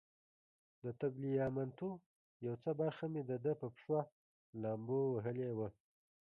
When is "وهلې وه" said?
5.13-5.69